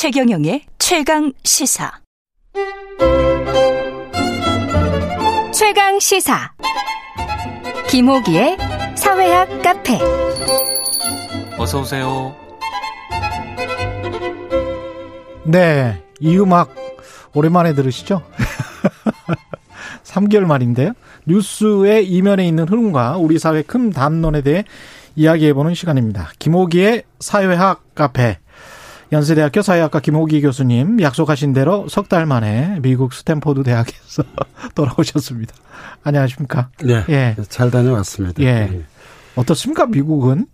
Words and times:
최경영의 0.00 0.64
최강 0.78 1.30
시사. 1.44 1.92
최강 5.52 6.00
시사. 6.00 6.52
김호기의 7.90 8.56
사회학 8.96 9.60
카페. 9.60 9.98
어서 11.58 11.80
오세요. 11.82 12.34
네, 15.44 16.02
이 16.18 16.38
음악 16.38 16.74
오랜만에 17.34 17.74
들으시죠? 17.74 18.22
3개월 20.04 20.46
만인데요. 20.46 20.94
뉴스의 21.26 22.08
이면에 22.08 22.48
있는 22.48 22.66
흐름과 22.66 23.18
우리 23.18 23.38
사회 23.38 23.60
큰 23.60 23.90
담론에 23.90 24.40
대해 24.40 24.64
이야기해보는 25.16 25.74
시간입니다. 25.74 26.30
김호기의 26.38 27.02
사회학 27.18 27.94
카페. 27.94 28.38
연세대학교 29.12 29.62
사회학과 29.62 29.98
김호기 30.00 30.40
교수님 30.40 31.00
약속하신 31.00 31.52
대로 31.52 31.88
석 31.88 32.08
달 32.08 32.26
만에 32.26 32.78
미국 32.80 33.12
스탠포드 33.12 33.62
대학에서 33.64 34.22
돌아오셨습니다. 34.74 35.54
안녕하십니까? 36.04 36.70
네. 36.84 37.04
예. 37.08 37.36
잘 37.48 37.70
다녀왔습니다. 37.70 38.42
예. 38.42 38.46
예. 38.46 38.82
어떻습니까? 39.36 39.86
미국은? 39.86 40.46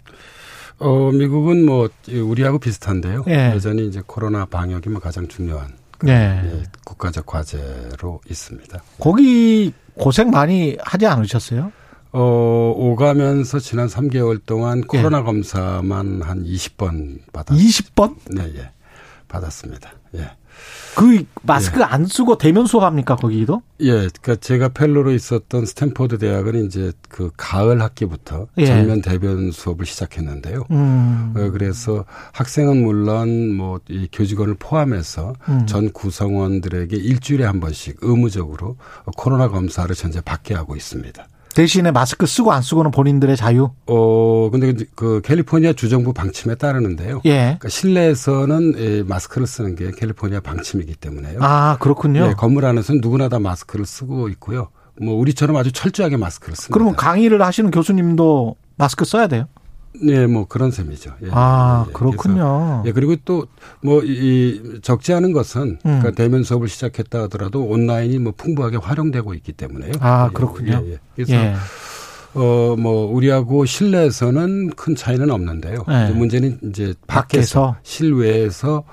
어, 0.78 1.10
미국은 1.12 1.64
뭐 1.64 1.88
우리하고 2.10 2.58
비슷한데요. 2.58 3.24
예. 3.28 3.52
여전히 3.54 3.86
이제 3.86 4.02
코로나 4.06 4.44
방역이 4.46 4.88
뭐 4.90 5.00
가장 5.00 5.28
중요한 5.28 5.68
예. 6.06 6.10
예. 6.12 6.62
국가적 6.84 7.26
과제로 7.26 8.20
있습니다. 8.28 8.82
거기 8.98 9.72
고생 9.98 10.30
많이 10.30 10.76
하지 10.82 11.06
않으셨어요? 11.06 11.72
어, 12.18 12.72
오가면서 12.74 13.58
지난 13.58 13.88
3개월 13.88 14.40
동안 14.46 14.78
예. 14.78 14.98
코로나 14.98 15.18
예. 15.18 15.22
검사만 15.22 16.22
한 16.22 16.44
20번 16.44 17.18
받았 17.30 17.54
20번? 17.54 18.14
네, 18.34 18.50
예. 18.56 18.70
받았습니다. 19.28 19.90
예. 20.14 20.30
그 20.96 21.24
마스크 21.42 21.80
예. 21.80 21.84
안 21.84 22.06
쓰고 22.06 22.38
대면 22.38 22.64
수업합니까 22.64 23.16
거기도? 23.16 23.60
예, 23.80 23.90
그러니까 23.90 24.36
제가 24.36 24.70
fellow로 24.70 25.12
있었던 25.12 25.66
스탠포드 25.66 26.16
대학은 26.16 26.64
이제 26.64 26.92
그 27.10 27.30
가을 27.36 27.82
학기부터 27.82 28.46
예. 28.56 28.64
전면 28.64 29.02
대면 29.02 29.50
수업을 29.50 29.84
시작했는데요. 29.84 30.64
음. 30.70 31.34
어, 31.36 31.50
그래서 31.50 32.06
학생은 32.32 32.82
물론 32.82 33.52
뭐 33.52 33.78
이 33.90 34.08
교직원을 34.10 34.54
포함해서 34.58 35.34
음. 35.50 35.66
전 35.66 35.92
구성원들에게 35.92 36.96
일주일에 36.96 37.44
한 37.44 37.60
번씩 37.60 37.98
의무적으로 38.00 38.78
코로나 39.18 39.48
검사를 39.48 39.94
현재 39.94 40.22
받게 40.22 40.54
하고 40.54 40.76
있습니다. 40.76 41.26
대신에 41.56 41.90
마스크 41.90 42.26
쓰고 42.26 42.52
안 42.52 42.60
쓰고는 42.60 42.90
본인들의 42.90 43.34
자유? 43.34 43.70
어, 43.86 44.50
근데 44.50 44.74
그 44.94 45.22
캘리포니아 45.24 45.72
주정부 45.72 46.12
방침에 46.12 46.54
따르는데요. 46.54 47.22
예. 47.24 47.38
그러니까 47.38 47.70
실내에서는 47.70 48.74
예, 48.76 49.02
마스크를 49.02 49.46
쓰는 49.46 49.74
게 49.74 49.90
캘리포니아 49.90 50.40
방침이기 50.40 50.96
때문에요. 50.96 51.38
아, 51.40 51.78
그렇군요. 51.80 52.26
예, 52.28 52.34
건물 52.34 52.66
안에서는 52.66 53.00
누구나 53.00 53.30
다 53.30 53.38
마스크를 53.38 53.86
쓰고 53.86 54.28
있고요. 54.28 54.68
뭐 55.00 55.14
우리처럼 55.14 55.56
아주 55.56 55.72
철저하게 55.72 56.18
마스크를 56.18 56.56
씁니다. 56.56 56.74
그러면 56.74 56.94
강의를 56.94 57.40
하시는 57.40 57.70
교수님도 57.70 58.56
마스크 58.76 59.06
써야 59.06 59.26
돼요? 59.26 59.48
네, 60.02 60.26
뭐 60.26 60.46
그런 60.46 60.70
셈이죠. 60.70 61.12
예, 61.24 61.28
아, 61.32 61.84
예, 61.88 61.92
그렇군요. 61.92 62.82
예, 62.86 62.92
그리고 62.92 63.16
또 63.24 63.46
뭐 63.82 64.02
이 64.04 64.80
적지 64.82 65.12
않은 65.12 65.32
것은 65.32 65.62
음. 65.62 65.78
그러니까 65.82 66.10
대면 66.12 66.42
수업을 66.42 66.68
시작했다 66.68 67.22
하더라도 67.24 67.64
온라인이 67.64 68.18
뭐 68.18 68.32
풍부하게 68.36 68.78
활용되고 68.78 69.34
있기 69.34 69.52
때문에요. 69.52 69.92
아, 70.00 70.30
그렇군요. 70.32 70.82
예, 70.84 70.92
예. 70.92 70.98
그래서 71.14 71.34
예. 71.34 71.54
어, 72.34 72.76
뭐, 72.78 73.06
우리하고 73.12 73.64
실내에서는 73.64 74.70
큰 74.76 74.94
차이는 74.94 75.30
없는데요. 75.30 75.84
네. 75.88 76.10
문제는 76.10 76.58
이제 76.64 76.92
밖에서, 77.06 77.60
밖에서, 77.62 77.76
실외에서 77.82 78.84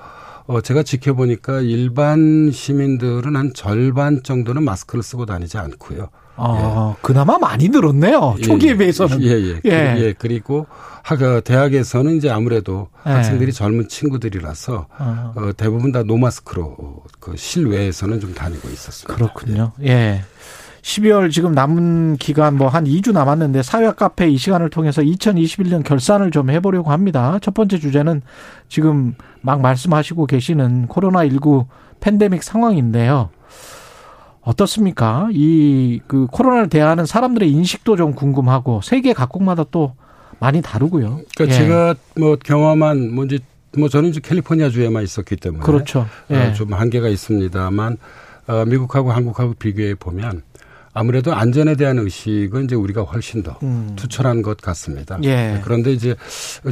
어, 0.46 0.60
제가 0.62 0.82
지켜보니까 0.82 1.60
일반 1.60 2.50
시민들은 2.50 3.36
한 3.36 3.52
절반 3.54 4.22
정도는 4.22 4.62
마스크를 4.64 5.02
쓰고 5.02 5.26
다니지 5.26 5.58
않고요. 5.58 6.08
아, 6.36 6.94
예. 6.94 6.98
그나마 7.02 7.38
많이 7.38 7.68
늘었네요. 7.68 8.36
초기에 8.42 8.70
예, 8.70 8.76
비해서는. 8.76 9.22
예, 9.22 9.28
예. 9.30 9.60
예. 9.64 9.94
예. 9.98 10.14
그리고 10.18 10.66
학, 11.02 11.18
대학에서는 11.44 12.16
이제 12.16 12.30
아무래도 12.30 12.88
예. 13.06 13.10
학생들이 13.10 13.52
젊은 13.52 13.88
친구들이라서 13.88 14.86
어. 14.98 15.32
어, 15.36 15.50
대부분 15.56 15.92
다 15.92 16.02
노마스크로 16.02 17.02
그 17.20 17.36
실외에서는 17.36 18.20
좀 18.20 18.34
다니고 18.34 18.68
있었습니다. 18.68 19.14
그렇군요. 19.14 19.72
예. 19.82 19.88
예. 19.88 20.20
12월 20.82 21.30
지금 21.30 21.52
남은 21.52 22.18
기간 22.18 22.58
뭐 22.58 22.68
한 22.68 22.84
2주 22.84 23.12
남았는데 23.12 23.62
사회학 23.62 23.96
카페 23.96 24.28
이 24.28 24.36
시간을 24.36 24.68
통해서 24.68 25.00
2021년 25.00 25.82
결산을 25.82 26.30
좀 26.30 26.50
해보려고 26.50 26.90
합니다. 26.90 27.38
첫 27.40 27.54
번째 27.54 27.78
주제는 27.78 28.20
지금 28.68 29.14
막 29.40 29.62
말씀하시고 29.62 30.26
계시는 30.26 30.88
코로나19 30.88 31.66
팬데믹 32.00 32.42
상황인데요. 32.42 33.30
어떻습니까? 34.44 35.28
이 35.32 36.00
그 36.06 36.26
코로나를 36.30 36.68
대하는 36.68 37.06
사람들의 37.06 37.50
인식도 37.50 37.96
좀 37.96 38.14
궁금하고 38.14 38.80
세계 38.82 39.12
각국마다 39.12 39.64
또 39.70 39.94
많이 40.38 40.60
다르고요. 40.62 41.20
그러니까 41.36 41.54
예. 41.56 41.58
제가 41.58 41.94
뭐 42.18 42.36
경험한 42.36 43.14
뭔지 43.14 43.40
뭐 43.76 43.88
저는 43.88 44.10
이제 44.10 44.20
캘리포니아 44.22 44.68
주에만 44.68 45.02
있었기 45.02 45.36
때문에 45.36 45.64
그렇죠. 45.64 46.00
어, 46.00 46.06
예. 46.30 46.36
어, 46.36 46.52
좀 46.52 46.72
한계가 46.72 47.08
있습니다만 47.08 47.96
어, 48.46 48.64
미국하고 48.66 49.12
한국하고 49.12 49.54
비교해 49.54 49.94
보면 49.94 50.42
아무래도 50.94 51.34
안전에 51.34 51.74
대한 51.74 51.98
의식은 51.98 52.64
이제 52.64 52.76
우리가 52.76 53.02
훨씬 53.02 53.42
더 53.42 53.58
음. 53.64 53.92
투철한 53.96 54.42
것 54.42 54.56
같습니다. 54.58 55.18
예. 55.24 55.60
그런데 55.64 55.92
이제 55.92 56.14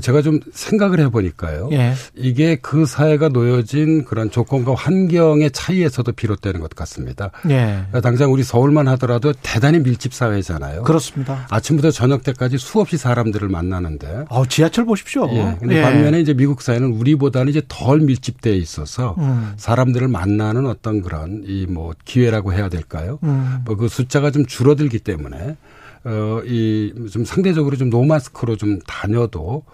제가 0.01 0.23
좀 0.23 0.39
생각을 0.53 1.01
해보니까요. 1.01 1.69
예. 1.73 1.93
이게 2.15 2.55
그 2.57 2.87
사회가 2.87 3.29
놓여진 3.31 4.05
그런 4.05 4.31
조건과 4.31 4.75
환경의 4.77 5.51
차이에서도 5.51 6.11
비롯되는 6.13 6.61
것 6.61 6.71
같습니다. 6.71 7.33
예. 7.51 7.85
당장 8.01 8.33
우리 8.33 8.45
서울만 8.45 8.87
하더라도 8.89 9.33
대단히 9.43 9.81
밀집 9.81 10.15
사회잖아요. 10.15 10.85
그렇습니다. 10.85 11.47
아침부터 11.51 11.91
저녁 11.91 12.23
때까지 12.23 12.59
수없이 12.59 12.97
사람들을 12.97 13.49
만나는데. 13.49 14.27
아, 14.31 14.43
지하철 14.49 14.85
보십시오. 14.85 15.29
예. 15.33 15.57
근데 15.59 15.79
예. 15.79 15.83
반면에 15.83 16.21
이제 16.21 16.33
미국 16.33 16.63
사회는 16.63 16.93
우리보다는 16.93 17.51
이제 17.51 17.63
덜 17.67 17.99
밀집되어 18.01 18.55
있어서 18.55 19.17
음. 19.19 19.53
사람들을 19.57 20.07
만나는 20.07 20.67
어떤 20.67 21.03
그런 21.03 21.43
이 21.45 21.67
뭐 21.73 21.93
기회라고 22.05 22.53
해야 22.53 22.69
될까요? 22.69 23.19
음. 23.23 23.61
뭐그 23.65 23.89
숫 23.89 24.11
자가 24.13 24.31
좀 24.31 24.47
줄어들기 24.47 24.99
때문에 25.01 25.57
어, 26.05 26.41
이 26.45 26.93
좀 27.11 27.25
상대적으로 27.25 27.77
좀 27.77 27.91
노마스크로 27.91 28.57
좀 28.57 28.79
다녀도 28.87 29.65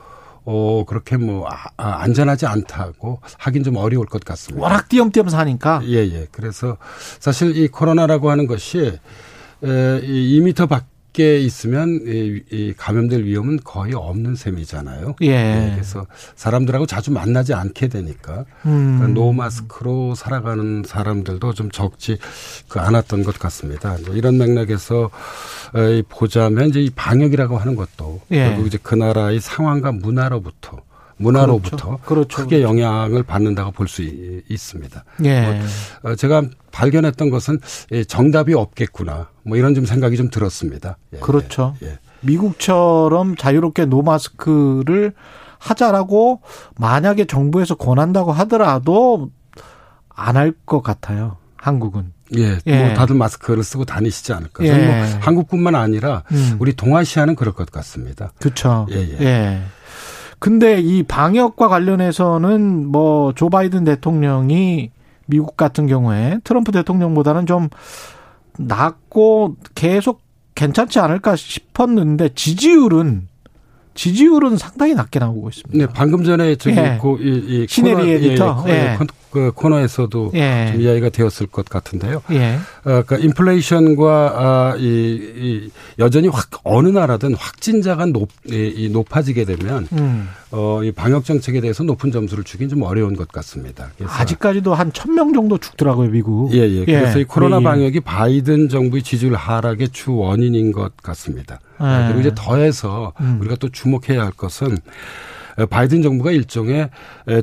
어, 0.50 0.84
그렇게 0.86 1.18
뭐, 1.18 1.46
아, 1.46 1.64
아, 1.76 2.02
안전하지 2.02 2.46
않다고 2.46 3.20
하긴 3.38 3.64
좀 3.64 3.76
어려울 3.76 4.06
것 4.06 4.24
같습니다. 4.24 4.64
워낙 4.64 4.88
띄엄띄엄 4.88 5.28
사니까. 5.28 5.82
예, 5.84 5.96
예. 5.96 6.26
그래서 6.32 6.78
사실 7.20 7.54
이 7.54 7.68
코로나라고 7.68 8.30
하는 8.30 8.46
것이 8.46 8.78
에, 8.78 10.00
이 10.02 10.40
2미터 10.40 10.66
밖 10.66 10.86
밖에 11.08 11.38
있으면 11.40 12.00
이, 12.06 12.42
이 12.50 12.74
감염될 12.76 13.24
위험은 13.24 13.60
거의 13.64 13.94
없는 13.94 14.36
셈이잖아요. 14.36 15.16
예. 15.22 15.30
네, 15.30 15.70
그래서 15.74 16.06
사람들하고 16.36 16.86
자주 16.86 17.10
만나지 17.10 17.54
않게 17.54 17.88
되니까 17.88 18.44
음. 18.66 19.12
노마스크로 19.14 20.14
살아가는 20.14 20.82
사람들도 20.86 21.54
좀 21.54 21.70
적지 21.70 22.18
그 22.68 22.80
않았던 22.80 23.24
것 23.24 23.38
같습니다. 23.38 23.96
이런 24.12 24.38
맥락에서 24.38 25.10
보자면 26.08 26.68
이제 26.68 26.80
이 26.80 26.90
방역이라고 26.90 27.58
하는 27.58 27.74
것도 27.74 28.20
예. 28.30 28.48
결국 28.48 28.66
이제 28.66 28.78
그 28.82 28.94
나라의 28.94 29.40
상황과 29.40 29.92
문화로부터 29.92 30.87
문화로부터 31.18 31.76
그렇죠. 31.76 31.98
그렇죠. 32.04 32.36
크게 32.42 32.62
영향을 32.62 33.22
받는다고 33.22 33.72
볼 33.72 33.88
수 33.88 34.02
있습니다. 34.02 35.04
예. 35.24 35.60
뭐 36.02 36.14
제가 36.14 36.42
발견했던 36.72 37.30
것은 37.30 37.60
정답이 38.06 38.54
없겠구나. 38.54 39.28
뭐 39.42 39.56
이런 39.56 39.74
좀 39.74 39.84
생각이 39.84 40.16
좀 40.16 40.30
들었습니다. 40.30 40.96
예. 41.14 41.18
그렇죠. 41.18 41.74
예. 41.82 41.98
미국처럼 42.20 43.36
자유롭게 43.36 43.84
노마스크를 43.86 45.12
하자라고 45.58 46.40
만약에 46.76 47.24
정부에서 47.24 47.74
권한다고 47.74 48.32
하더라도 48.32 49.30
안 50.14 50.36
할 50.36 50.52
것 50.66 50.82
같아요. 50.82 51.36
한국은. 51.56 52.12
예, 52.36 52.58
예, 52.66 52.84
뭐 52.86 52.94
다들 52.94 53.14
마스크를 53.16 53.64
쓰고 53.64 53.84
다니시지 53.84 54.32
않을까. 54.32 54.62
예. 54.64 54.72
뭐 54.86 55.18
한국뿐만 55.20 55.74
아니라 55.74 56.22
음. 56.32 56.56
우리 56.58 56.74
동아시아는 56.74 57.34
그럴 57.36 57.54
것 57.54 57.70
같습니다. 57.70 58.32
그렇죠. 58.38 58.86
예, 58.90 58.96
예. 58.96 59.18
예. 59.20 59.62
근데 60.38 60.80
이 60.80 61.02
방역과 61.02 61.68
관련해서는 61.68 62.86
뭐 62.86 63.32
조 63.34 63.50
바이든 63.50 63.84
대통령이 63.84 64.90
미국 65.26 65.56
같은 65.56 65.86
경우에 65.86 66.38
트럼프 66.44 66.72
대통령보다는 66.72 67.46
좀 67.46 67.68
낫고 68.58 69.56
계속 69.74 70.22
괜찮지 70.54 70.98
않을까 70.98 71.36
싶었는데 71.36 72.30
지지율은 72.34 73.28
지지율은 73.94 74.56
상당히 74.56 74.94
낮게 74.94 75.18
나오고 75.18 75.48
있습니다. 75.48 75.86
네, 75.86 75.92
방금 75.92 76.24
전에 76.24 76.54
저기 76.56 76.76
예. 76.76 76.98
그, 77.02 77.16
이, 77.20 77.64
이 77.64 77.66
시네리 77.68 78.10
에디터 78.12 78.64
예, 78.68 78.72
예, 78.72 78.98
그 79.30 79.52
코너에서도 79.54 80.32
예. 80.34 80.70
좀 80.72 80.80
이야기가 80.80 81.10
되었을 81.10 81.46
것 81.48 81.68
같은데요. 81.68 82.22
예. 82.30 82.54
어, 82.84 83.02
그러니까 83.04 83.16
인플레이션과 83.18 84.32
아, 84.36 84.76
이, 84.78 84.82
이 85.36 85.70
여전히 85.98 86.28
확 86.28 86.48
어느 86.64 86.88
나라든 86.88 87.34
확진자가 87.34 88.06
높, 88.06 88.28
이, 88.50 88.72
이 88.76 88.88
높아지게 88.88 89.44
되면 89.44 89.86
음. 89.92 90.28
어, 90.50 90.80
이 90.82 90.92
방역 90.92 91.24
정책에 91.24 91.60
대해서 91.60 91.82
높은 91.84 92.10
점수를 92.10 92.42
주긴 92.44 92.68
좀 92.68 92.82
어려운 92.82 93.14
것 93.16 93.28
같습니다. 93.28 93.90
아직까지도 94.06 94.74
한 94.74 94.90
천 94.92 95.14
명 95.14 95.32
정도 95.32 95.58
죽더라고요, 95.58 96.10
미국. 96.10 96.52
예, 96.54 96.60
예. 96.60 96.84
그래서 96.84 97.18
이 97.18 97.24
코로나 97.24 97.60
방역이 97.60 98.00
바이든 98.00 98.68
정부의 98.68 99.02
지지율 99.02 99.34
하락의 99.34 99.88
주 99.90 100.14
원인인 100.16 100.72
것 100.72 100.96
같습니다. 100.98 101.60
예. 101.80 102.04
그리고 102.06 102.20
이제 102.20 102.32
더해서 102.34 103.12
음. 103.20 103.38
우리가 103.40 103.56
또 103.56 103.68
주목해야 103.68 104.22
할 104.24 104.30
것은 104.32 104.78
바이든 105.66 106.02
정부가 106.02 106.30
일종의 106.30 106.90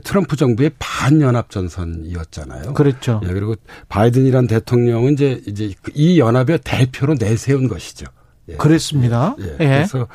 트럼프 0.03 0.35
정부의 0.35 0.71
반연합 0.79 1.50
전선이었잖아요. 1.50 2.73
그렇죠. 2.73 3.21
예, 3.23 3.27
그리고 3.27 3.56
바이든이란 3.89 4.47
대통령은 4.47 5.13
이제 5.13 5.41
이제 5.47 5.73
이 5.94 6.19
연합의 6.19 6.59
대표로 6.63 7.15
내세운 7.15 7.67
것이죠. 7.67 8.06
예. 8.50 8.56
그랬습니다. 8.56 9.35
예. 9.39 9.45
예. 9.53 9.56
그래서 9.57 10.07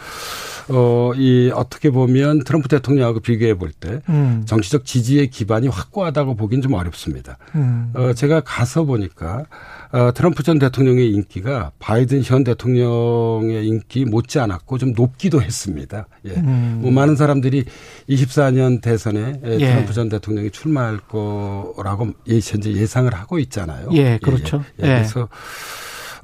어, 0.71 1.13
이 1.17 1.51
어떻게 1.55 1.91
보면 1.91 2.45
트럼프 2.45 2.69
대통령하고 2.69 3.21
비교해 3.21 3.55
볼때 3.55 4.01
음. 4.09 4.43
정치적 4.47 4.85
지지의 4.85 5.29
기반이 5.29 5.69
확고하다고 5.69 6.37
보기는 6.37 6.63
좀 6.63 6.75
어렵습니다. 6.75 7.39
음. 7.55 7.91
어, 7.95 8.13
제가 8.13 8.41
가서 8.41 8.85
보니까 8.85 9.47
어, 9.93 10.13
트럼프 10.15 10.43
전 10.45 10.59
대통령의 10.59 11.11
인기가 11.11 11.73
바이든 11.81 12.23
현 12.23 12.45
대통령의 12.45 13.67
인기 13.67 14.05
못지 14.05 14.39
않았고 14.39 14.79
좀 14.79 14.93
높기도 14.93 15.43
했습니다. 15.43 16.07
예. 16.27 16.31
음. 16.31 16.79
뭐 16.83 16.93
많은 16.93 17.17
사람들이 17.17 17.65
24년 18.09 18.81
대선에 18.81 19.41
예. 19.45 19.59
트럼프 19.59 19.93
전 19.93 20.09
대통령이 20.09 20.51
출마할 20.51 20.99
거라고 21.09 22.13
현재 22.27 22.73
예상을 22.73 23.13
하고 23.13 23.39
있잖아요. 23.41 23.89
예, 23.93 24.19
그렇죠. 24.23 24.65
예, 24.81 24.85
예. 24.85 24.89
그래서 24.89 25.29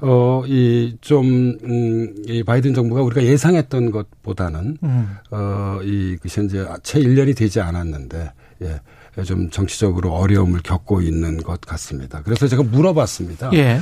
어, 0.01 0.43
이, 0.45 0.97
좀, 1.01 1.57
음, 1.63 2.15
이 2.27 2.43
바이든 2.43 2.73
정부가 2.73 3.01
우리가 3.01 3.23
예상했던 3.23 3.91
것보다는, 3.91 4.77
음. 4.83 5.17
어, 5.31 5.79
이, 5.83 6.17
그 6.21 6.27
현재 6.29 6.65
채 6.83 6.99
1년이 6.99 7.35
되지 7.35 7.61
않았는데, 7.61 8.31
예. 8.63 8.79
좀 9.23 9.49
정치적으로 9.49 10.13
어려움을 10.13 10.61
겪고 10.61 11.01
있는 11.01 11.37
것 11.37 11.59
같습니다. 11.61 12.21
그래서 12.23 12.47
제가 12.47 12.61
물어봤습니다. 12.61 13.49
예. 13.53 13.79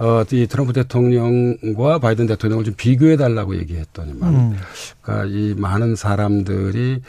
어, 0.00 0.24
이 0.32 0.48
트럼프 0.48 0.72
대통령과 0.72 2.00
바이든 2.00 2.26
대통령을 2.26 2.64
좀 2.64 2.74
비교해 2.76 3.16
달라고 3.16 3.56
얘기했더니만, 3.56 4.34
음. 4.34 4.56
그러니까 5.00 5.28
이 5.28 5.54
많은 5.56 5.94
사람들이 5.94 7.00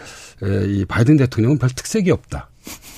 이 0.67 0.85
바이든 0.87 1.17
대통령은 1.17 1.57
별 1.57 1.69
특색이 1.69 2.11
없다. 2.11 2.49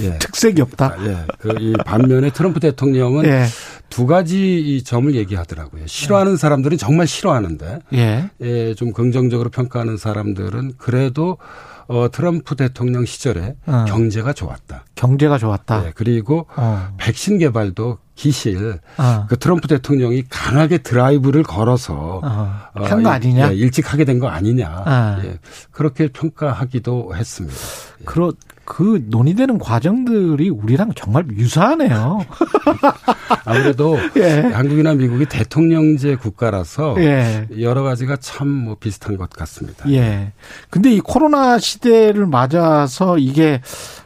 예. 0.02 0.18
특색이 0.20 0.62
없다. 0.62 0.96
예. 1.06 1.18
그 1.40 1.56
이 1.60 1.74
반면에 1.86 2.30
트럼프 2.32 2.60
대통령은 2.60 3.26
예. 3.26 3.46
두 3.90 4.06
가지 4.06 4.60
이 4.60 4.84
점을 4.84 5.14
얘기하더라고요. 5.16 5.88
싫어하는 5.88 6.38
사람들은 6.38 6.78
정말 6.78 7.08
싫어하는데, 7.08 7.80
예. 7.94 8.30
예, 8.42 8.74
좀 8.76 8.92
긍정적으로 8.94 9.50
평가하는 9.50 9.98
사람들은 9.98 10.74
그래도 10.78 11.38
어, 11.88 12.10
트럼프 12.12 12.56
대통령 12.56 13.06
시절에 13.06 13.56
어. 13.68 13.86
경제가 13.88 14.34
좋았다. 14.34 14.86
경제가 14.96 15.38
좋았다. 15.38 15.86
예, 15.86 15.92
그리고 15.96 16.48
어. 16.56 16.90
백신 16.98 17.38
개발도 17.38 18.00
기실 18.16 18.80
어. 18.98 19.26
그 19.30 19.38
트럼프 19.38 19.68
대통령이 19.68 20.24
강하게 20.30 20.80
드라이브를 20.80 21.44
걸어서 21.44 22.22
어. 22.24 22.52
한거 22.74 23.10
아니냐? 23.12 23.52
예, 23.52 23.56
일찍 23.56 23.94
하게 23.94 24.04
된 24.04 24.20
거 24.20 24.28
아니냐? 24.30 25.20
예, 25.26 25.38
그렇게 25.72 26.08
평가하기도 26.08 27.16
했습니다. 27.16 27.56
예. 28.02 28.06
그렇 28.06 28.34
그 28.66 29.04
논의되는 29.10 29.60
과정들이 29.60 30.50
우리랑 30.50 30.94
정말 30.96 31.26
유사하네요. 31.30 32.26
아무래도 33.46 33.96
예. 34.18 34.40
한국이나 34.40 34.96
미국이 34.96 35.26
대통령제 35.26 36.16
국가라서 36.16 36.96
예. 36.98 37.48
여러 37.60 37.84
가지가 37.84 38.18
참 38.18 38.48
뭐 38.48 38.76
비슷한 38.80 39.18
것 39.18 39.30
같습니다. 39.30 39.88
예. 39.92 40.32
근데 40.72 40.92
이 40.92 41.00
코로나 41.00 41.60
시대를 41.60 42.26
맞아서 42.26 43.20
이게 43.20 43.62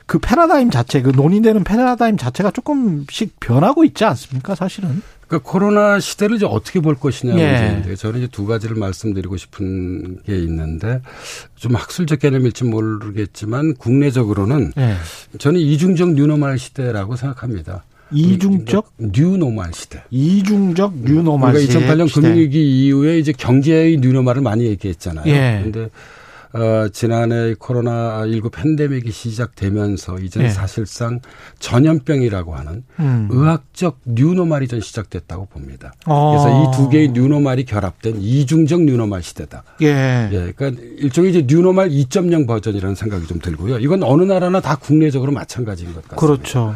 그 0.05 0.19
패러다임 0.19 0.71
자체, 0.71 1.01
그 1.01 1.11
논의되는 1.15 1.63
패러다임 1.63 2.17
자체가 2.17 2.51
조금씩 2.51 3.39
변하고 3.39 3.83
있지 3.85 4.03
않습니까, 4.05 4.55
사실은? 4.55 5.01
그러니까 5.29 5.49
코로나 5.49 5.99
시대를 5.99 6.37
이제 6.37 6.45
어떻게 6.45 6.79
볼 6.79 6.95
것이냐 6.95 7.37
예. 7.37 7.51
문제인데 7.51 7.95
저는 7.95 8.19
이제 8.19 8.27
두 8.31 8.47
가지를 8.47 8.75
말씀드리고 8.75 9.37
싶은 9.37 10.23
게 10.23 10.35
있는데 10.39 11.01
좀 11.55 11.75
학술적 11.75 12.19
개념일지 12.19 12.63
모르겠지만 12.65 13.75
국내적으로는 13.75 14.73
예. 14.77 14.95
저는 15.37 15.59
이중적 15.59 16.13
new 16.13 16.28
normal 16.28 16.57
시대라고 16.57 17.15
생각합니다. 17.15 17.83
이중적 18.11 18.91
new 18.97 19.22
normal 19.22 19.71
시대. 19.71 20.01
이중적 20.09 20.95
new 21.03 21.22
normal 21.22 21.59
시대. 21.59 21.73
그러니까 21.73 21.93
2008년 21.93 22.13
금융위기 22.13 22.85
이후에 22.85 23.19
이제 23.19 23.31
경제의 23.31 23.97
new 23.97 24.08
normal을 24.08 24.41
많이 24.41 24.65
얘기했잖아요. 24.65 25.31
예. 25.31 25.59
근데 25.61 25.89
어, 26.51 26.87
지난해 26.91 27.53
코로나 27.59 28.25
19 28.25 28.49
팬데믹이 28.49 29.11
시작되면서 29.11 30.17
이제는 30.19 30.47
네. 30.47 30.53
사실상 30.53 31.19
전염병이라고 31.59 32.55
하는 32.55 32.83
음. 32.99 33.27
의학적 33.31 33.99
new 34.05 34.24
normal이 34.24 34.67
전 34.67 34.81
시작됐다고 34.81 35.45
봅니다. 35.45 35.93
어. 36.07 36.31
그래서 36.31 36.49
이 36.49 36.69
두 36.75 36.89
개의 36.89 37.09
new 37.09 37.26
normal이 37.26 37.65
결합된 37.65 38.17
이중적 38.19 38.81
new 38.83 38.96
normal 38.96 39.21
시대다. 39.21 39.63
예. 39.81 40.29
예. 40.31 40.51
그러니까 40.55 40.81
일종의 40.97 41.31
이제 41.31 41.45
new 41.45 41.60
normal 41.60 41.89
2.0 41.89 42.47
버전이라는 42.47 42.95
생각이 42.95 43.27
좀 43.27 43.39
들고요. 43.39 43.79
이건 43.79 44.01
어느 44.03 44.23
나라나 44.23 44.59
다 44.61 44.75
국내적으로 44.75 45.31
마찬가지인 45.31 45.93
것 45.93 46.07
같습니다. 46.07 46.15
그렇죠. 46.15 46.75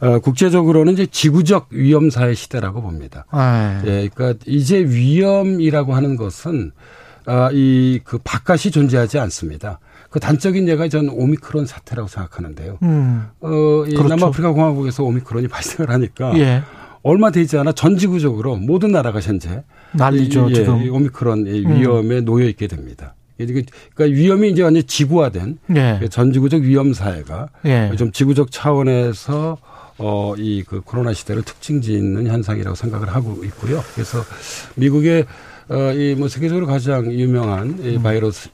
어, 0.00 0.18
국제적으로는 0.18 0.92
이제 0.92 1.06
지구적 1.06 1.68
위험 1.70 2.10
사회 2.10 2.34
시대라고 2.34 2.82
봅니다. 2.82 3.24
아. 3.30 3.80
예. 3.86 4.08
그러니까 4.12 4.34
이제 4.46 4.78
위험이라고 4.80 5.94
하는 5.94 6.16
것은 6.16 6.72
아, 7.26 7.50
이, 7.52 8.00
그, 8.04 8.18
바깥이 8.22 8.70
존재하지 8.70 9.18
않습니다. 9.18 9.78
그 10.10 10.20
단적인 10.20 10.68
예가 10.68 10.88
전 10.88 11.08
오미크론 11.08 11.66
사태라고 11.66 12.08
생각하는데요. 12.08 12.78
음. 12.82 13.26
어, 13.40 13.84
이 13.86 13.94
그렇죠. 13.94 14.08
남아프리카 14.08 14.52
공화국에서 14.52 15.02
오미크론이 15.04 15.48
발생을 15.48 15.90
하니까. 15.90 16.38
예. 16.38 16.62
얼마 17.02 17.30
되지 17.30 17.56
않아 17.58 17.70
전 17.72 17.96
지구적으로 17.98 18.56
모든 18.56 18.90
나라가 18.92 19.20
현재. 19.20 19.62
난리죠, 19.92 20.48
이, 20.48 20.50
예, 20.50 20.54
지금. 20.54 20.82
이 20.82 20.88
오미크론 20.88 21.46
위험에 21.46 22.18
음. 22.18 22.24
놓여 22.24 22.46
있게 22.46 22.66
됩니다. 22.66 23.14
그러니까 23.36 24.04
위험이 24.04 24.50
이제 24.50 24.62
완전 24.62 24.82
지구화된 24.86 25.58
예. 25.76 26.00
전 26.10 26.32
지구적 26.32 26.62
위험 26.62 26.94
사회가 26.94 27.50
예. 27.66 27.92
좀 27.96 28.10
지구적 28.10 28.50
차원에서 28.50 29.58
어, 29.98 30.34
이 30.38 30.62
그 30.66 30.80
코로나 30.80 31.12
시대를 31.12 31.42
특징 31.42 31.80
짓는 31.80 32.26
현상이라고 32.26 32.74
생각을 32.74 33.08
하고 33.14 33.42
있고요. 33.44 33.82
그래서 33.94 34.22
미국의 34.74 35.26
어, 35.68 35.92
이뭐 35.92 36.28
세계적으로 36.28 36.66
가장 36.66 37.12
유명한 37.12 37.78
이 37.82 37.96
음. 37.96 38.02
바이러스 38.02 38.48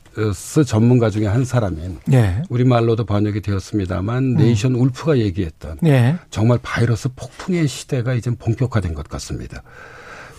전문가 0.67 1.11
중에 1.11 1.27
한 1.27 1.45
사람인 1.45 1.99
네. 2.07 2.43
우리말로도 2.49 3.05
번역이 3.05 3.43
되었습니다만 3.43 4.25
음. 4.25 4.35
네이션 4.37 4.75
울프가 4.75 5.19
얘기했던 5.19 5.79
네. 5.83 6.17
정말 6.31 6.59
바이러스 6.63 7.09
폭풍의 7.15 7.69
시대가 7.69 8.15
이제 8.15 8.31
본격화된 8.31 8.95
것 8.95 9.09
같습니다. 9.09 9.63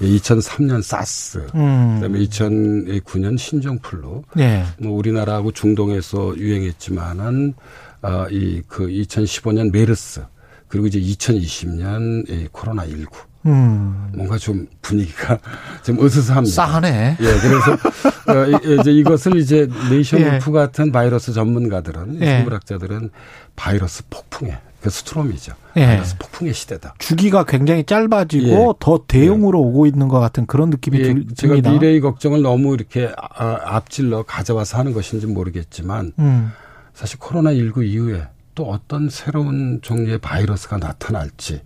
2003년 0.01 0.81
사스, 0.81 1.37
음. 1.55 1.95
그다음에 1.95 2.19
2009년 2.19 3.37
신종플루, 3.37 4.23
네. 4.35 4.65
뭐 4.79 4.93
우리나라하고 4.93 5.51
중동에서 5.51 6.35
유행했지만은 6.35 7.53
어, 8.01 8.25
이그 8.29 8.87
2015년 8.87 9.71
메르스, 9.71 10.25
그리고 10.67 10.87
이제 10.87 10.99
2020년 10.99 12.27
이 12.29 12.47
코로나 12.51 12.85
19. 12.85 13.07
음. 13.45 14.11
뭔가 14.15 14.37
좀 14.37 14.67
분위기가 14.81 15.37
좀 15.83 16.03
으스스합니다. 16.03 16.53
싸하네. 16.53 17.17
예, 17.19 17.25
그래서 17.25 17.73
어, 17.73 18.79
이제 18.81 18.91
이것을 18.91 19.37
이제 19.37 19.67
네이선 19.89 20.21
예. 20.21 20.29
울프 20.35 20.51
같은 20.51 20.91
바이러스 20.91 21.33
전문가들은 21.33 22.21
예. 22.21 22.25
생물학자들은 22.25 23.09
바이러스 23.55 24.03
폭풍의 24.09 24.57
그 24.81 24.89
storm이죠. 24.89 25.53
예. 25.77 25.85
바이러스 25.85 26.17
폭풍의 26.17 26.53
시대다. 26.53 26.95
주기가 26.99 27.43
굉장히 27.45 27.83
짧아지고 27.85 28.47
예. 28.47 28.73
더 28.79 29.03
대형으로 29.07 29.59
예. 29.59 29.63
오고 29.63 29.85
있는 29.87 30.07
것 30.07 30.19
같은 30.19 30.45
그런 30.45 30.69
느낌이 30.69 30.99
예, 30.99 31.03
듭니다. 31.03 31.33
제가 31.35 31.55
미래의 31.55 32.01
걱정을 32.01 32.41
너무 32.41 32.73
이렇게 32.73 33.11
아, 33.17 33.59
앞질러 33.63 34.23
가져와서 34.23 34.77
하는 34.77 34.93
것인지 34.93 35.27
모르겠지만 35.27 36.13
음. 36.19 36.51
사실 36.93 37.19
코로나 37.19 37.53
19 37.53 37.83
이후에 37.83 38.27
또 38.55 38.69
어떤 38.69 39.09
새로운 39.09 39.79
종류의 39.81 40.19
바이러스가 40.19 40.77
나타날지 40.77 41.61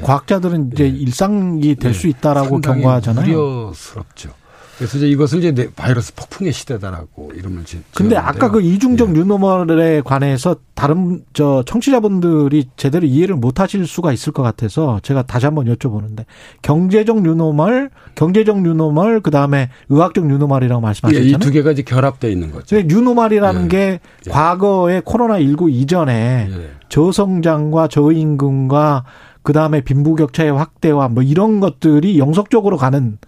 과학자들은 0.00 0.70
이제 0.72 0.84
예. 0.84 0.88
일상이 0.88 1.74
될수 1.74 2.06
예. 2.06 2.10
있다라고 2.10 2.60
경고하잖아요. 2.60 3.66
우려스럽죠. 3.66 4.30
그래서 4.78 4.96
이제 4.98 5.08
이것을 5.08 5.44
이제 5.44 5.70
바이러스 5.76 6.14
폭풍의 6.14 6.52
시대다라고 6.52 7.32
이름을 7.36 7.64
지. 7.64 7.82
근데 7.94 8.16
아까 8.16 8.50
그 8.50 8.60
이중적 8.60 9.10
예. 9.10 9.12
new 9.12 9.38
normal에 9.38 10.00
관해서 10.00 10.56
다른 10.74 11.22
저 11.34 11.62
청취자분들이 11.66 12.68
제대로 12.76 13.06
이해를 13.06 13.36
못 13.36 13.60
하실 13.60 13.86
수가 13.86 14.12
있을 14.12 14.32
것 14.32 14.42
같아서 14.42 14.98
제가 15.04 15.22
다시 15.22 15.46
한번 15.46 15.66
여쭤보는데 15.66 16.24
경제적 16.62 17.22
new 17.22 17.42
normal, 17.42 17.90
경제적 18.16 18.62
new 18.62 18.81
normal 18.81 19.20
그 19.20 19.30
다음에 19.30 19.68
의학적 19.88 20.26
new 20.26 20.38
normal이라고 20.38 20.80
말씀하셨잖아요. 20.80 21.30
예, 21.30 21.36
이두 21.36 21.52
개가 21.52 21.72
이제 21.72 21.82
결합되어 21.82 22.30
있는 22.30 22.50
거죠. 22.50 22.80
뉴노멀이라는 22.80 23.64
예. 23.64 23.68
게 23.68 24.00
예. 24.26 24.30
과거에 24.30 25.00
코로나 25.04 25.38
19 25.38 25.70
이전에 25.70 26.48
예. 26.50 26.70
저성장과 26.88 27.88
저임금과 27.88 29.04
그 29.42 29.52
다음에 29.52 29.80
빈부격차의 29.80 30.52
확대와 30.52 31.08
뭐 31.08 31.22
이런 31.22 31.60
것들이 31.60 32.18
영속적으로 32.18 32.76
가는 32.76 33.18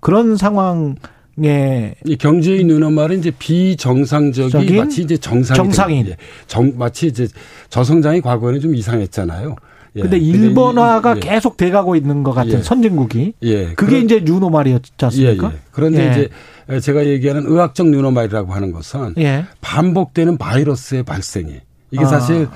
그런 0.00 0.36
상황 0.36 0.96
이 1.40 2.16
경제의 2.18 2.64
누나 2.64 2.90
말은 2.90 3.20
이제 3.20 3.30
비정상적이 3.30 4.76
마치 4.76 5.02
이제 5.02 5.16
정상이 5.16 5.56
정상인 5.56 6.06
예. 6.08 6.16
정 6.48 6.72
마치 6.76 7.06
이제 7.06 7.28
저성장이 7.70 8.20
과거에는 8.20 8.60
좀 8.60 8.74
이상했잖아요. 8.74 9.54
예. 9.96 10.02
근데 10.02 10.18
일본화가 10.18 11.14
이, 11.14 11.16
예. 11.16 11.20
계속 11.20 11.56
돼가고 11.56 11.94
있는 11.94 12.24
것 12.24 12.32
같은 12.32 12.58
예. 12.58 12.62
선진국이 12.62 13.34
예. 13.42 13.66
그게 13.74 14.00
그런, 14.00 14.04
이제 14.04 14.20
뉴노말이었지 14.24 14.92
않습니까? 15.00 15.50
예, 15.50 15.54
예. 15.54 15.58
그런데 15.70 16.10
이제 16.10 16.80
제가 16.80 17.06
얘기하는 17.06 17.46
의학적 17.46 17.88
뉴노말이라고 17.88 18.52
하는 18.52 18.72
것은 18.72 19.14
반복되는 19.60 20.38
바이러스의 20.38 21.04
발생이 21.04 21.60
이게 21.92 22.04
아. 22.04 22.08
사실 22.08 22.48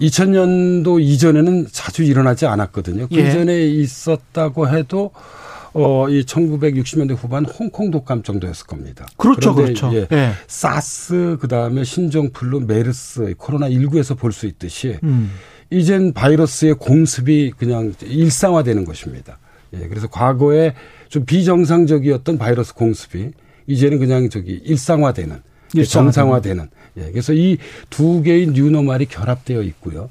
2000년도 0.00 1.00
이전에는 1.00 1.66
자주 1.72 2.02
일어나지 2.02 2.46
않았거든요. 2.46 3.08
그 3.08 3.30
전에 3.32 3.66
있었다고 3.66 4.68
해도 4.68 5.10
어, 5.74 6.08
이 6.08 6.24
1960년대 6.24 7.16
후반 7.16 7.44
홍콩 7.44 7.90
독감 7.90 8.22
정도였을 8.22 8.66
겁니다. 8.66 9.06
그렇죠, 9.16 9.54
그렇죠. 9.54 9.90
예, 9.92 10.06
예. 10.10 10.32
사스, 10.46 11.36
그 11.40 11.46
다음에 11.46 11.84
신종플루, 11.84 12.60
메르스, 12.60 13.34
코로나 13.36 13.68
19에서 13.68 14.18
볼 14.18 14.32
수 14.32 14.46
있듯이 14.46 14.98
음. 15.02 15.30
이젠 15.70 16.12
바이러스의 16.14 16.74
공습이 16.74 17.52
그냥 17.58 17.92
일상화되는 18.02 18.84
것입니다. 18.86 19.38
예, 19.74 19.86
그래서 19.88 20.06
과거에 20.08 20.74
좀 21.08 21.24
비정상적이었던 21.26 22.38
바이러스 22.38 22.74
공습이 22.74 23.32
이제는 23.66 23.98
그냥 23.98 24.30
저기 24.30 24.52
일상화되는, 24.64 25.42
정상화되는. 25.88 26.68
예, 26.98 27.10
그래서 27.10 27.32
이 27.32 27.58
두 27.90 28.22
개의 28.22 28.48
뉴노말이 28.48 29.06
결합되어 29.06 29.62
있고요. 29.62 30.08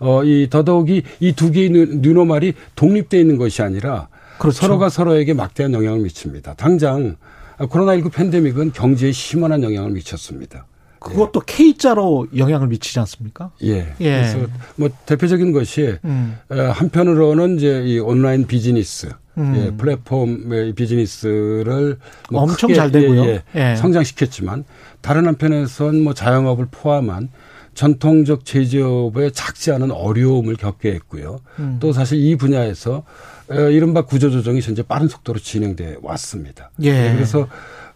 어, 0.00 0.24
이 0.24 0.48
더더욱이 0.50 1.02
이 1.20 1.32
두 1.32 1.50
개의 1.50 1.70
뉴노말이 1.70 2.54
독립되어 2.74 3.20
있는 3.20 3.36
것이 3.36 3.62
아니라 3.62 4.08
그렇죠. 4.38 4.58
서로가 4.60 4.88
서로에게 4.88 5.32
막대한 5.34 5.72
영향을 5.72 6.00
미칩니다. 6.00 6.54
당장 6.54 7.16
코로나19 7.58 8.12
팬데믹은 8.12 8.72
경제에 8.72 9.12
심한 9.12 9.62
영향을 9.62 9.90
미쳤습니다. 9.92 10.66
그것도 10.98 11.42
예. 11.48 11.54
K자로 11.54 12.28
영향을 12.36 12.66
미치지 12.68 12.98
않습니까? 13.00 13.50
예. 13.62 13.94
예. 14.00 14.32
그래서 14.32 14.38
뭐 14.76 14.88
대표적인 15.06 15.52
것이 15.52 15.98
음. 16.04 16.36
한편으로는 16.48 17.58
이제 17.58 17.82
이 17.86 17.98
온라인 17.98 18.46
비즈니스, 18.46 19.10
음. 19.38 19.54
예, 19.56 19.76
플랫폼 19.76 20.74
비즈니스를 20.74 21.98
뭐 22.30 22.42
엄청 22.42 22.72
잘 22.72 22.90
되고요. 22.92 23.24
예, 23.24 23.42
예, 23.56 23.70
예. 23.72 23.76
성장시켰지만 23.76 24.64
다른 25.00 25.26
한편에선 25.26 26.02
뭐 26.02 26.14
자영업을 26.14 26.68
포함한 26.70 27.30
전통적 27.74 28.44
제조업에 28.44 29.30
작지 29.30 29.72
않은 29.72 29.90
어려움을 29.90 30.54
겪게 30.56 30.92
했고요. 30.92 31.40
음. 31.58 31.78
또 31.80 31.92
사실 31.92 32.18
이 32.18 32.36
분야에서 32.36 33.02
이른바 33.50 34.02
구조조정이 34.02 34.60
현재 34.60 34.82
빠른 34.82 35.08
속도로 35.08 35.38
진행돼 35.40 35.96
왔습니다. 36.00 36.70
예. 36.82 36.92
네, 36.92 37.14
그래서 37.14 37.48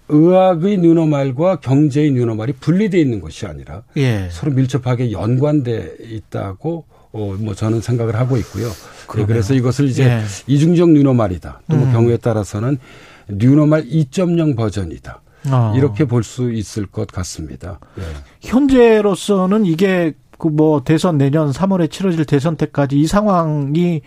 의학의 0.09 0.79
뉴노말과 0.79 1.61
경제의 1.61 2.13
뉴노말이 2.13 2.55
분리되어 2.55 3.01
있는 3.01 3.21
것이 3.21 3.47
아니라 3.47 3.83
예. 3.97 4.29
서로 4.31 4.53
밀접하게 4.53 5.13
연관돼 5.13 5.99
있다고 6.01 6.87
어, 7.13 7.35
뭐 7.39 7.55
저는 7.55 7.81
생각을 7.81 8.17
하고 8.17 8.37
있고요. 8.37 8.69
네, 9.17 9.25
그래서 9.27 9.55
이것을 9.55 9.87
이제 9.87 10.05
예. 10.05 10.23
이중적 10.47 10.91
뉴노말이다. 10.91 11.61
또뭐 11.71 11.85
음. 11.85 11.93
경우에 11.93 12.17
따라서는 12.19 12.79
뉴노말 13.29 13.85
2.0 13.87 14.57
버전이다. 14.57 15.21
어. 15.51 15.73
이렇게 15.77 16.05
볼 16.05 16.23
수 16.23 16.53
있을 16.53 16.87
것 16.87 17.07
같습니다. 17.09 17.79
네. 17.97 18.03
현재로서는 18.43 19.65
이게 19.67 20.15
그 20.39 20.49
뭐 20.49 20.83
대선 20.85 21.19
내년 21.19 21.51
3월에 21.51 21.91
치러질 21.91 22.25
대선 22.25 22.57
때까지 22.57 22.99
이 23.01 23.07
상황이 23.09 24.03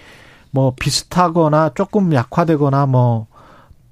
뭐 0.51 0.74
비슷하거나 0.79 1.72
조금 1.75 2.13
약화되거나 2.13 2.86
뭐 2.86 3.27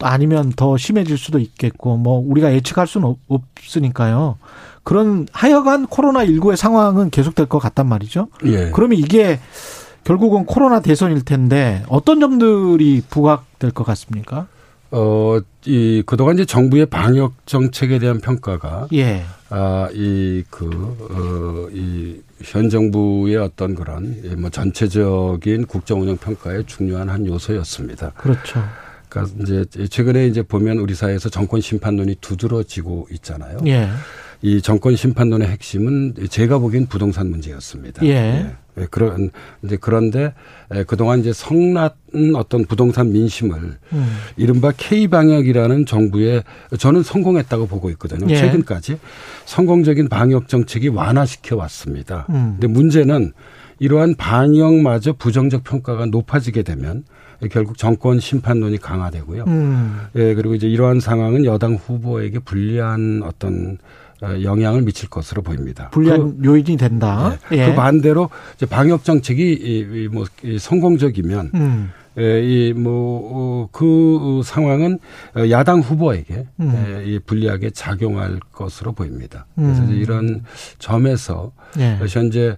아니면 0.01 0.53
더 0.55 0.77
심해질 0.77 1.17
수도 1.17 1.39
있겠고 1.39 1.97
뭐 1.97 2.19
우리가 2.25 2.53
예측할 2.53 2.87
수는 2.87 3.15
없으니까요. 3.27 4.37
그런 4.83 5.27
하여간 5.31 5.87
코로나 5.87 6.25
19의 6.25 6.55
상황은 6.55 7.09
계속될 7.09 7.47
것 7.47 7.59
같단 7.59 7.87
말이죠. 7.87 8.27
예. 8.45 8.71
그러면 8.71 8.97
이게 8.97 9.39
결국은 10.03 10.45
코로나 10.45 10.81
대선일 10.81 11.23
텐데 11.25 11.83
어떤 11.89 12.19
점들이 12.19 13.03
부각될 13.09 13.71
것 13.71 13.83
같습니까? 13.83 14.47
어, 14.91 15.39
이, 15.65 16.01
그동안 16.05 16.35
이제 16.35 16.45
정부의 16.45 16.87
방역 16.87 17.33
정책에 17.45 17.99
대한 17.99 18.19
평가가. 18.19 18.87
예. 18.93 19.23
아, 19.49 19.87
이, 19.93 20.43
그, 20.49 20.65
어, 21.11 21.69
이, 21.71 22.21
현 22.41 22.69
정부의 22.69 23.35
어떤 23.37 23.75
그런 23.75 24.15
뭐 24.37 24.49
전체적인 24.49 25.67
국정 25.67 26.01
운영 26.01 26.17
평가의 26.17 26.63
중요한 26.65 27.09
한 27.09 27.25
요소였습니다. 27.27 28.11
그렇죠. 28.11 28.63
그러니까 29.09 29.35
이제 29.41 29.65
최근에 29.87 30.27
이제 30.27 30.41
보면 30.43 30.77
우리 30.77 30.93
사회에서 30.93 31.29
정권 31.29 31.61
심판론이 31.61 32.15
두드러지고 32.21 33.07
있잖아요. 33.11 33.57
예. 33.67 33.89
이 34.41 34.61
정권 34.61 34.95
심판론의 34.95 35.47
핵심은 35.47 36.15
제가 36.29 36.59
보기엔 36.59 36.85
부동산 36.87 37.29
문제였습니다. 37.29 38.05
예. 38.05 38.09
예. 38.09 38.55
예 38.77 38.87
그런 38.89 39.31
이제 39.63 39.77
그런데 39.81 40.33
그동안 40.87 41.19
이제 41.19 41.33
성났은 41.33 42.35
어떤 42.35 42.65
부동산 42.65 43.11
민심을 43.11 43.77
음. 43.91 44.17
이른바 44.37 44.71
K 44.77 45.07
방역이라는 45.07 45.85
정부의 45.85 46.43
저는 46.77 47.03
성공했다고 47.03 47.67
보고 47.67 47.89
있거든요. 47.91 48.29
예. 48.29 48.37
최근까지 48.37 48.99
성공적인 49.45 50.07
방역 50.07 50.47
정책이 50.47 50.89
완화시켜 50.89 51.57
왔습니다. 51.57 52.27
음. 52.29 52.57
근데 52.59 52.67
문제는 52.67 53.33
이러한 53.79 54.15
방역마저 54.15 55.13
부정적 55.13 55.63
평가가 55.63 56.05
높아지게 56.05 56.63
되면 56.63 57.03
결국 57.51 57.77
정권 57.77 58.19
심판론이 58.19 58.77
강화되고요. 58.77 59.46
음. 59.48 60.00
예, 60.15 60.34
그리고 60.34 60.55
이제 60.55 60.67
이러한 60.67 61.00
상황은 61.00 61.46
여당 61.46 61.75
후보에게 61.75 62.39
불리한 62.39 63.22
어떤 63.24 63.77
어, 64.22 64.36
영향을 64.43 64.81
미칠 64.81 65.10
것으로 65.10 65.41
보입니다. 65.41 65.89
불리한 65.91 66.41
그, 66.41 66.46
요인이 66.46 66.75
된다. 66.75 67.38
네. 67.50 67.58
예. 67.58 67.65
그 67.67 67.75
반대로 67.75 68.29
이제 68.55 68.65
방역 68.65 69.05
정책이 69.05 69.53
이, 69.53 70.08
뭐이 70.10 70.60
성공적이면 70.60 71.51
음. 71.53 71.91
예, 72.17 72.41
이뭐그 72.43 74.17
어, 74.22 74.41
상황은 74.43 75.00
야당 75.50 75.79
후보에게 75.79 76.48
음. 76.60 77.03
예, 77.05 77.19
불리하게 77.19 77.69
작용할 77.69 78.39
것으로 78.51 78.91
보입니다. 78.91 79.46
그래서 79.55 79.84
음. 79.84 79.91
이런 79.91 80.43
점에서 80.79 81.53
예. 81.77 81.98
현재 82.10 82.58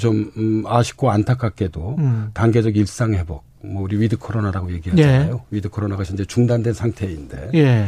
좀 0.00 0.32
음, 0.36 0.64
아쉽고 0.66 1.10
안타깝게도 1.10 1.96
음. 1.98 2.30
단계적 2.34 2.76
일상 2.76 3.14
회복, 3.14 3.44
뭐 3.72 3.82
우리 3.82 3.98
with 3.98 4.16
코로나라고 4.18 4.72
얘기하잖아요. 4.72 5.34
예. 5.34 5.56
with 5.56 5.68
코로나가 5.68 6.04
현재 6.04 6.24
중단된 6.24 6.72
상태인데. 6.72 7.50
예. 7.54 7.86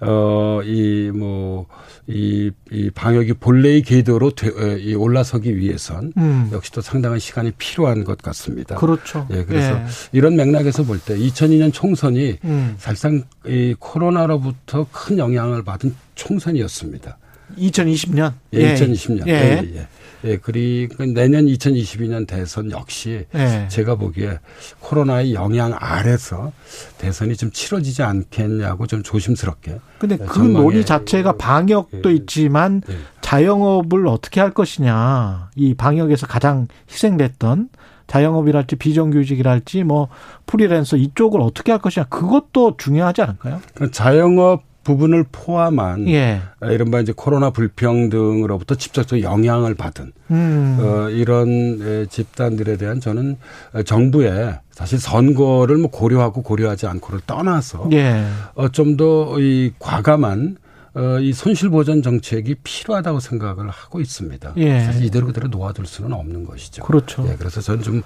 어, 0.00 0.60
이, 0.64 1.10
뭐, 1.12 1.66
이, 2.06 2.52
이 2.70 2.88
방역이 2.90 3.32
본래의 3.34 3.82
궤도로 3.82 4.30
되, 4.30 4.48
이 4.78 4.94
올라서기 4.94 5.56
위해선 5.56 6.12
음. 6.16 6.50
역시 6.52 6.70
또 6.70 6.80
상당한 6.80 7.18
시간이 7.18 7.50
필요한 7.58 8.04
것 8.04 8.16
같습니다. 8.18 8.76
그렇죠. 8.76 9.26
예, 9.32 9.44
그래서 9.44 9.72
예. 9.72 9.84
이런 10.12 10.36
맥락에서 10.36 10.84
볼 10.84 11.00
때 11.00 11.16
2002년 11.18 11.72
총선이 11.72 12.38
음. 12.44 12.74
사실상 12.78 13.24
이 13.44 13.74
코로나로부터 13.78 14.86
큰 14.92 15.18
영향을 15.18 15.64
받은 15.64 15.92
총선이었습니다. 16.14 17.18
2020년? 17.58 18.34
예, 18.54 18.58
예. 18.60 18.74
2020년. 18.74 19.26
예. 19.26 19.32
예, 19.74 19.88
예. 20.24 20.30
예, 20.30 20.36
그리고 20.36 21.04
내년 21.04 21.46
2022년 21.46 22.26
대선 22.26 22.70
역시 22.70 23.26
네. 23.32 23.68
제가 23.68 23.94
보기에 23.96 24.38
코로나의 24.80 25.34
영향 25.34 25.74
아래서 25.78 26.52
대선이 26.98 27.36
좀 27.36 27.50
치러지지 27.50 28.02
않겠냐고 28.02 28.86
좀 28.86 29.02
조심스럽게. 29.02 29.78
근데 29.98 30.16
그 30.16 30.38
논의 30.40 30.84
자체가 30.84 31.36
방역도 31.36 32.10
예, 32.10 32.14
있지만 32.14 32.82
예. 32.88 32.96
자영업을 33.20 34.06
어떻게 34.06 34.40
할 34.40 34.52
것이냐. 34.52 35.50
이 35.54 35.74
방역에서 35.74 36.26
가장 36.26 36.68
희생됐던 36.90 37.68
자영업이랄지 38.06 38.76
비정규직이랄지 38.76 39.84
뭐 39.84 40.08
프리랜서 40.46 40.96
이쪽을 40.96 41.40
어떻게 41.40 41.72
할 41.72 41.80
것이냐. 41.80 42.06
그것도 42.06 42.76
중요하지 42.78 43.22
않을까요? 43.22 43.60
자영업 43.92 44.62
부분을 44.88 45.24
포함한 45.30 46.08
예. 46.08 46.40
이른바 46.62 47.00
이제 47.00 47.12
코로나 47.14 47.50
불평등으로부터 47.50 48.74
직접적 48.74 49.20
영향을 49.22 49.74
받은 49.74 50.12
음. 50.30 50.78
어, 50.80 51.10
이런 51.10 52.06
집단들에 52.08 52.76
대한 52.78 53.00
저는 53.00 53.36
정부의 53.84 54.58
사실 54.70 54.98
선거를 54.98 55.76
뭐 55.76 55.90
고려하고 55.90 56.42
고려하지 56.42 56.86
않고를 56.86 57.20
떠나서 57.26 57.88
예. 57.92 58.24
어, 58.54 58.68
좀 58.68 58.96
더 58.96 59.36
이 59.38 59.72
과감한 59.78 60.56
어, 60.94 61.18
이 61.20 61.32
손실 61.34 61.68
보전 61.68 62.02
정책이 62.02 62.56
필요하다고 62.64 63.20
생각을 63.20 63.68
하고 63.68 64.00
있습니다. 64.00 64.54
예. 64.56 64.80
사실 64.80 65.04
이대로 65.04 65.26
그대로 65.26 65.48
놓아둘 65.48 65.86
수는 65.86 66.12
없는 66.14 66.44
것이죠. 66.46 66.82
그렇죠. 66.84 67.26
예, 67.30 67.36
그래서 67.38 67.60
저는 67.60 67.82
좀 67.82 68.02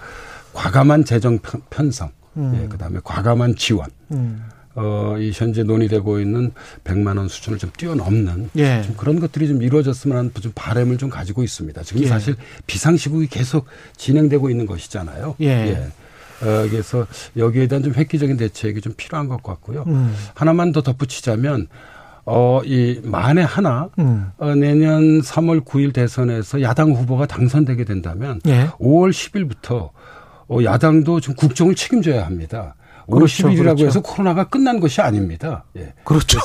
과감한 0.52 1.04
재정 1.04 1.38
편성, 1.70 2.10
음. 2.36 2.60
예, 2.62 2.68
그다음에 2.68 2.98
과감한 3.04 3.54
지원. 3.56 3.88
음. 4.10 4.42
어, 4.74 5.16
이 5.18 5.30
현재 5.34 5.62
논의되고 5.62 6.20
있는 6.20 6.52
100만 6.84 7.18
원 7.18 7.28
수준을 7.28 7.58
좀 7.58 7.70
뛰어넘는 7.76 8.50
예. 8.56 8.82
좀 8.82 8.94
그런 8.96 9.20
것들이 9.20 9.48
좀 9.48 9.62
이루어졌으면 9.62 10.16
하는 10.16 10.30
좀 10.40 10.52
바람을 10.54 10.98
좀 10.98 11.10
가지고 11.10 11.42
있습니다. 11.42 11.82
지금 11.82 12.02
예. 12.02 12.06
사실 12.06 12.36
비상 12.66 12.96
시국이 12.96 13.26
계속 13.26 13.66
진행되고 13.96 14.48
있는 14.50 14.66
것이잖아요. 14.66 15.36
예. 15.40 15.46
예. 15.46 15.76
어, 16.46 16.68
그래서 16.68 17.06
여기에 17.36 17.68
대한 17.68 17.82
좀 17.82 17.94
획기적인 17.94 18.36
대책이 18.36 18.80
좀 18.80 18.94
필요한 18.96 19.28
것 19.28 19.42
같고요. 19.42 19.84
음. 19.86 20.14
하나만 20.34 20.72
더 20.72 20.82
덧붙이자면 20.82 21.68
어, 22.24 22.60
이 22.64 23.00
만에 23.04 23.42
하나 23.42 23.88
음. 23.98 24.30
어, 24.38 24.54
내년 24.54 25.20
3월 25.20 25.64
9일 25.64 25.92
대선에서 25.92 26.62
야당 26.62 26.92
후보가 26.92 27.26
당선되게 27.26 27.84
된다면 27.84 28.40
예. 28.46 28.68
5월 28.80 29.10
10일부터 29.10 29.90
어, 30.48 30.64
야당도 30.64 31.20
좀 31.20 31.34
국정을 31.34 31.74
책임져야 31.74 32.24
합니다. 32.24 32.74
5월 33.06 33.14
그렇죠, 33.14 33.48
10일이라고 33.48 33.76
그렇죠. 33.76 33.86
해서 33.86 34.00
코로나가 34.00 34.44
끝난 34.44 34.80
것이 34.80 35.00
아닙니다. 35.00 35.64
예. 35.76 35.92
그렇죠. 36.04 36.38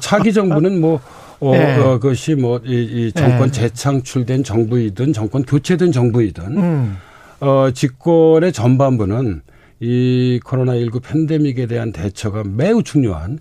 차기 0.00 0.32
정부는 0.32 0.80
뭐 0.80 1.00
어, 1.42 1.50
네. 1.50 1.76
어, 1.76 1.98
그것이 1.98 2.36
뭐, 2.36 2.60
이, 2.64 2.82
이 3.08 3.12
정권 3.12 3.50
네. 3.50 3.62
재창출된 3.62 4.44
정부이든 4.44 5.12
정권 5.12 5.42
교체된 5.42 5.90
정부이든, 5.90 6.56
음. 6.56 6.96
어, 7.40 7.68
집권의 7.74 8.52
전반부는 8.52 9.42
이 9.80 10.38
코로나19 10.44 11.02
팬데믹에 11.02 11.66
대한 11.66 11.90
대처가 11.90 12.44
매우 12.46 12.84
중요한 12.84 13.40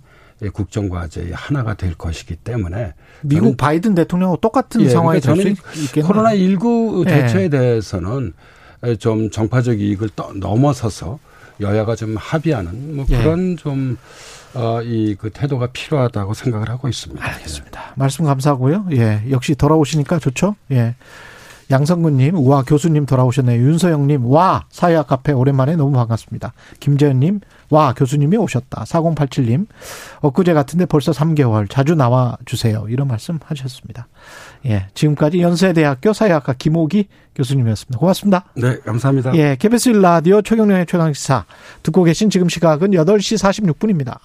국정 0.54 0.90
과제의 0.90 1.34
하나가 1.34 1.76
될 1.76 1.94
것이기 1.94 2.38
때문에 2.38 2.96
미국 3.22 3.58
바이든 3.58 3.94
대통령과 3.94 4.38
똑같은 4.42 4.82
예, 4.82 4.90
상황이 4.90 5.20
그러니까 5.20 5.44
저는 5.44 5.56
코로나19 6.10 7.06
대처에 7.06 7.44
예. 7.44 7.50
대해서는 7.50 8.34
좀 8.98 9.30
정파적 9.30 9.80
이익을 9.80 10.10
넘어서서 10.38 11.20
여야가 11.62 11.96
좀 11.96 12.16
합의하는 12.18 12.96
뭐 12.96 13.06
예. 13.10 13.18
그런 13.18 13.56
좀 13.58 13.98
어, 14.54 14.82
이 14.84 15.16
그 15.18 15.30
태도가 15.30 15.68
필요하다고 15.72 16.34
생각을 16.34 16.70
하고 16.70 16.90
있습니다. 16.90 17.24
알겠습니다. 17.24 17.94
말씀 17.96 18.26
감사하고요. 18.26 18.88
예. 18.92 19.24
역시 19.30 19.56
돌아오시니까 19.56 20.20
좋죠. 20.20 20.56
예. 20.72 20.96
양성근님, 21.72 22.48
와, 22.48 22.64
교수님 22.64 23.06
돌아오셨네요. 23.06 23.62
윤서영님, 23.62 24.26
와, 24.26 24.66
사회학 24.70 25.08
카페 25.08 25.32
오랜만에 25.32 25.76
너무 25.78 25.94
반갑습니다. 25.94 26.54
김재현님, 26.80 27.40
와, 27.70 27.94
교수님이 27.94 28.38
오셨다. 28.38 28.84
4087님, 28.84 29.68
엊그제 30.20 30.54
같은데 30.54 30.86
벌써 30.86 31.14
3개월 31.14 31.70
자주 31.70 31.96
나와 31.96 32.38
주세요. 32.46 32.86
이런 32.90 33.08
말씀 33.08 33.40
하셨습니다. 33.44 34.08
예, 34.66 34.88
지금까지 34.94 35.40
연세대학교 35.40 36.14
사회학과 36.14 36.54
김호기 36.54 37.08
교수님이었습니다. 37.36 37.98
고맙습니다. 37.98 38.46
네, 38.56 38.78
감사합니다. 38.80 39.34
예, 39.36 39.56
KBS 39.58 39.90
라디오 39.90 40.42
최경련의 40.42 40.86
최강시사 40.86 41.46
듣고 41.84 42.04
계신 42.04 42.30
지금 42.30 42.50
시각은 42.50 42.92
8시 42.92 43.38
46분입니다. 43.38 44.18